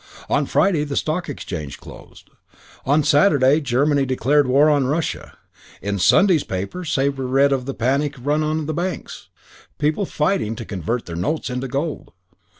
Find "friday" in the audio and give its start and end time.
0.47-0.83